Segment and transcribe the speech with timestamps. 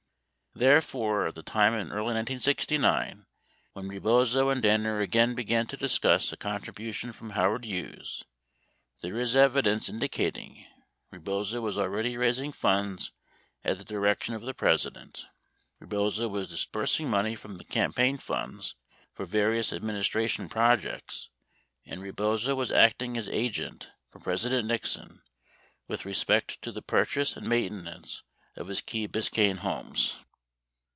[0.55, 3.25] 17 Therefore, at the time in early 1969
[3.71, 8.25] when Rebozo and Danner again began to discuss a contribution from Howard Hughes,
[9.01, 10.65] there is evi dence indicating:
[11.09, 13.13] Rebozo was already raising funds
[13.63, 15.25] at the direction of the President;
[15.79, 18.75] Rebozo was disbursing money from campaign funds
[19.13, 21.29] for various administration projects;
[21.85, 25.21] and Rebozo was acting as agent for President Nixon
[25.87, 28.21] with respect to the purchase and maintenance
[28.57, 30.19] of his Key Biscayne homes.